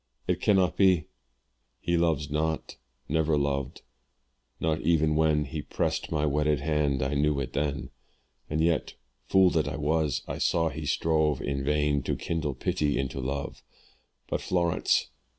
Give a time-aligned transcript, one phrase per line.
[0.25, 1.05] it cannot be;
[1.79, 2.75] "He loves not,
[3.07, 3.83] never loved
[4.59, 7.91] not even when "He pressed my wedded hand I knew it then;
[8.49, 8.95] "And yet
[9.27, 13.61] fool that I was I saw he strove "In vain to kindle pity into love.
[14.27, 15.09] "But Florence!